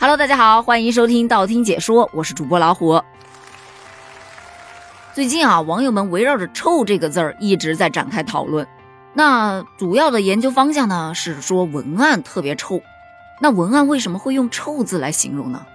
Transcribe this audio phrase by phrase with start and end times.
[0.00, 3.02] Hello，大家好，欢迎收听道听解说，我是主播老虎。
[5.12, 8.66] 最近啊，网友们围绕着“臭”这个字儿一直在展开讨论。
[9.12, 12.80] 那主要的研究方向呢，是说文案特别臭。
[13.42, 15.66] 那文案为什么会用“臭”字来形容呢？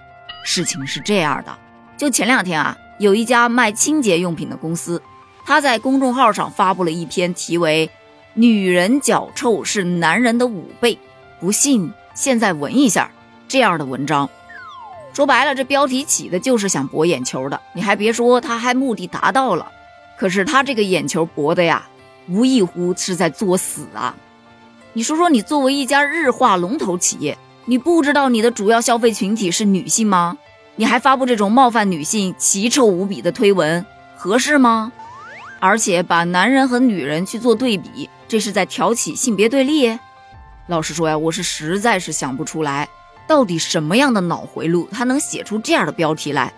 [0.44, 1.56] 事情是这样的，
[1.96, 5.00] 就前两天啊，有一家卖清洁用品的公司，
[5.44, 7.88] 他在公众号上发布了一篇题为
[8.34, 10.98] “女人脚臭是男人的五倍，
[11.38, 13.08] 不信现在闻一下”。
[13.48, 14.28] 这样的文章，
[15.12, 17.60] 说白了，这标题起的就是想博眼球的。
[17.72, 19.70] 你还别说，他还目的达到了。
[20.18, 21.86] 可是他这个眼球博的呀，
[22.28, 24.16] 无异乎是在作死啊！
[24.94, 27.36] 你说说，你作为一家日化龙头企业，
[27.66, 30.36] 你不知道你的主要消费群体是女性吗？
[30.74, 33.84] 你还发布这种冒犯女性、奇臭无比的推文，
[34.16, 34.92] 合适吗？
[35.60, 39.98] 而且把男人和女人去做对比，这是在挑起性别对立。
[40.66, 42.88] 老实说呀，我是实在是想不出来。
[43.26, 46.52] 到底什么样的脑回路，他能写出这样的标题来？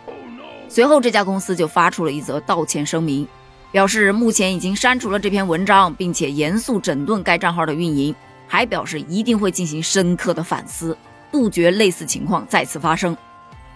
[0.68, 3.26] 随后，这家公司就发出了一则道歉声明，
[3.72, 8.14] 表示目前已经删除了这篇文章，并且严肃整顿该账号的运营，
[8.46, 10.96] 还表示一定会进行深刻的反思，
[11.32, 13.16] 杜绝类似情况再次发生。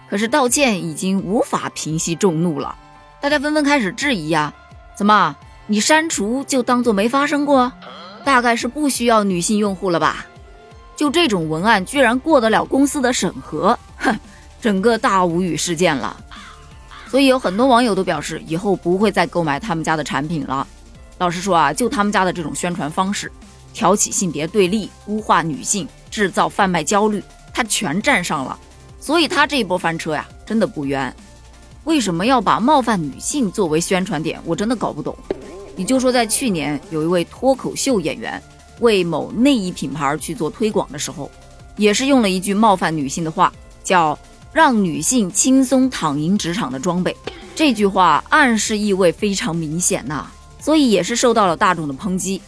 [0.07, 2.75] 可是，道歉已经无法平息众怒了，
[3.19, 4.53] 大家纷纷开始质疑呀：
[4.95, 5.35] 怎么，
[5.65, 7.73] 你删除就当做没发生过？
[8.23, 10.27] 大概是不需要女性用户了吧？
[10.95, 14.17] 就这种文案居然过得了公司的审核，哼，
[14.61, 16.15] 整个大无语事件了。
[17.07, 20.67] 所以有很多网友都表示，以后不会再购买他们家的产品了。
[21.19, 23.31] 老实说啊，就他们家的这种宣传方式，
[23.73, 28.57] 挑起性别对立、污化女性、制造贩卖焦虑，他全占上了。
[28.99, 31.13] 所以他这一波翻车呀，真的不冤。
[31.83, 34.39] 为什么要把冒犯女性作为宣传点？
[34.45, 35.15] 我真的搞不懂。
[35.75, 38.41] 你就说在去年，有一位脱口秀演员。
[38.79, 41.29] 为某内衣品牌去做推广的时候，
[41.77, 43.51] 也是用了一句冒犯女性的话，
[43.83, 44.17] 叫
[44.51, 47.15] “让女性轻松躺赢职场的装备”。
[47.55, 50.27] 这句话暗示意味非常明显呐，
[50.59, 52.41] 所以也是受到了大众的抨击。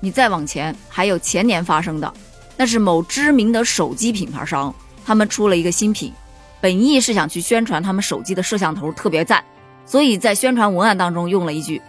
[0.00, 2.12] 你再往前，还有前年发生的，
[2.56, 6.12] 那是某知名的手机品牌商，他们出了一个新品，
[6.60, 9.44] 本意是想去宣传他们手机的摄像头特别赞，
[9.86, 11.80] 所以在宣传文案当中用了一句。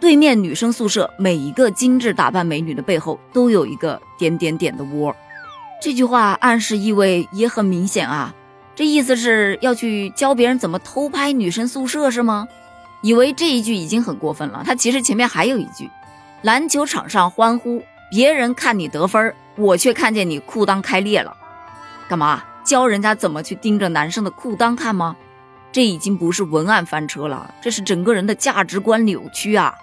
[0.00, 5.14] 对面女生宿舍每一个精致打扮美女的背后都有一个点点点的窝，
[5.80, 8.34] 这句话暗示意味也很明显啊，
[8.74, 12.48] 这意思是要去教别人怎么偷拍女生宿舍是吗？
[13.02, 15.90] 以为这一句已经很过分了，他其实前面还有一句：
[16.40, 21.36] 篮球场上欢呼，别人看你得分，我却看见你裤裆开裂了，
[22.08, 25.14] 干嘛教人家怎么去盯着男生的裤裆看吗？
[25.72, 29.74] 这已经不是文案翻车了，这是整个人的价值观扭曲啊！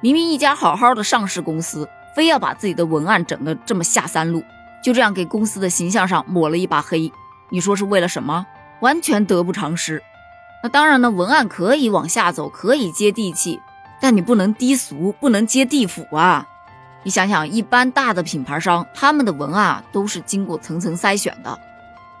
[0.00, 4.44] 明明一家好好的上市公司，非要把自己的文案整得这么下三路，
[4.80, 7.12] 就这样给公司的形象上抹了一把黑。
[7.50, 8.46] 你说是为了什么？
[8.78, 10.00] 完全得不偿失。
[10.62, 13.60] 那当然呢，文案可以往下走，可以接地气，
[14.00, 16.46] 但你不能低俗，不能接地府啊！
[17.02, 21.58] 你想想，一般大的品牌商，他们的文案都是经过层层筛选的，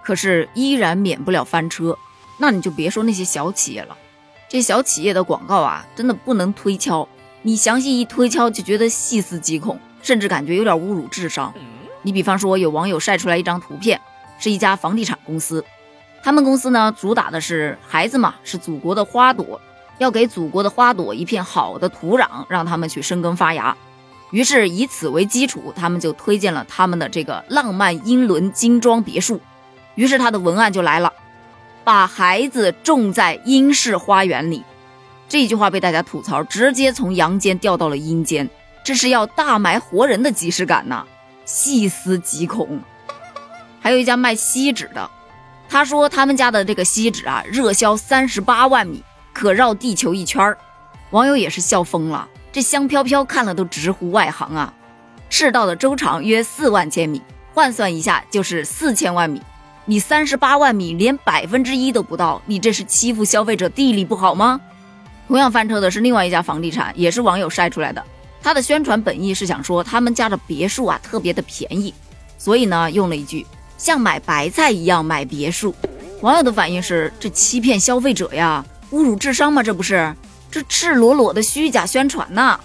[0.02, 1.96] 可是依然免不了翻车。
[2.38, 3.96] 那你就别说那些小企业了，
[4.48, 7.08] 这小企业的广告啊，真的不能推敲。
[7.48, 11.50] 你详细一推敲，就觉得细思极恐，甚至感觉有点侮辱智商。
[12.02, 13.98] 你比方说，有网友晒出来一张图片，
[14.38, 15.64] 是一家房地产公司，
[16.22, 19.58] 他们公司呢主打的是孩子嘛是祖国的花朵，
[19.96, 23.74] 要给祖国的花朵一片好的土壤，让他们去生根发芽。
[24.30, 29.40] 于是以此为基础，他们就推荐了他们的这个浪漫英伦精装别墅。
[29.94, 31.10] 于是他的文案就来了，
[31.82, 34.62] 把孩子种在英式花园里。
[35.28, 38.48] 这句话被大家吐槽，直接从阳间掉到了阴间，
[38.82, 41.04] 这是要大埋活人的即视感呐！
[41.44, 42.80] 细思极恐。
[43.78, 45.10] 还有一家卖锡纸的，
[45.68, 49.02] 他说他们家的这个锡纸啊，热销三十八万米，
[49.34, 50.56] 可绕地球一圈儿。
[51.10, 54.72] 网友也是笑疯了，这香飘飘看了都直呼外行啊！
[55.28, 57.20] 赤道的周长约四万千米，
[57.52, 59.42] 换算一下就是四千万米。
[59.84, 64.60] 你三十八万米连百分之一都不到，你这是欺负消费者地理不好吗？
[65.28, 68.02] 同样翻车的是另外一家房地产，也是网友晒出来的。
[68.42, 71.92] 他的宣传本意是想说他们家的别墅啊特别的便宜，
[72.38, 73.46] 所以呢用了一句
[73.76, 75.74] 像买白菜一样买别墅。
[76.22, 79.62] 网友的反应是这欺骗消费者呀，侮辱智商吗？
[79.62, 80.14] 这不是
[80.50, 82.58] 这赤裸裸的虚假宣传呐！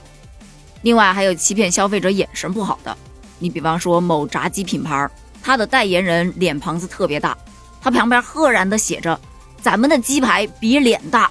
[0.84, 2.98] 另外还有欺骗消费者眼神不好的，
[3.40, 5.10] 你比方说某炸鸡品牌，
[5.42, 7.38] 他的代言人脸庞子特别大，
[7.82, 9.20] 他旁边赫然的写着
[9.62, 11.30] 咱们的鸡排比脸大。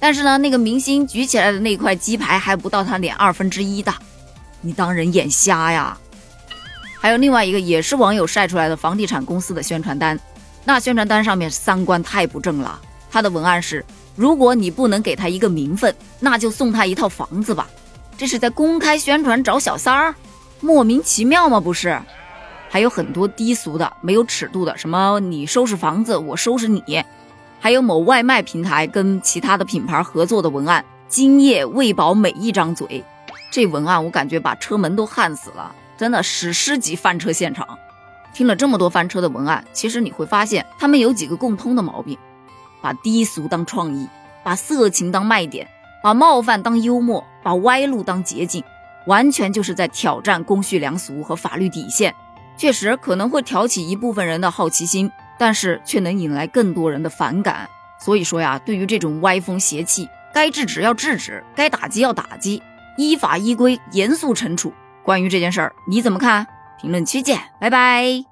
[0.00, 3.98] 但是呢，那个明星举起来的那块鸡排还不到他脸二分之一大，
[4.62, 5.96] 你当人眼瞎呀？
[6.98, 10.18] 还有另外一个也是网友晒出来的房地产公司的宣传单，
[10.64, 12.80] 那宣传单上面三观太不正了。
[13.10, 13.84] 他的文案是：
[14.16, 17.68] 如果你不能给他一个名分，那就送他一套房子吧。
[18.16, 20.14] 这是在公开宣传找小三儿，
[20.60, 21.58] 莫名其妙吗？
[21.60, 22.00] 不是？
[22.68, 27.02] 还有很多低俗的、没有尺度的，什么你收拾房子，我收拾你。
[27.62, 33.04] 还有某外卖平台跟其他的品牌合作的文案，今夜喂饱每一张嘴。
[33.52, 37.78] 这文案我感觉把车门都焊死了，真的史诗级翻车现场。
[38.32, 42.16] 听了这么多翻车的文案，其实你会发现他们有几个共通的毛病：
[42.80, 44.08] 把低俗当创意，
[44.42, 45.68] 把色情当卖点，
[46.02, 48.64] 把冒犯当幽默，把歪路当捷径，
[49.06, 52.14] 完全就是在挑战公序良俗和法律底线。
[52.56, 55.10] 确实可能会挑起一部分人的好奇心，
[55.40, 57.66] 但是却能引来更多人的反感。
[57.98, 62.62] 所以说呀，对于这种歪风邪气，该制止要制止，该打击要打击，
[62.98, 64.70] 依法依规严肃惩处。
[65.02, 66.46] 关于这件事儿，你怎么看？
[66.78, 68.29] 评论区见，拜拜。